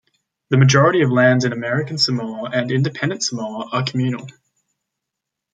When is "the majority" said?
0.49-1.03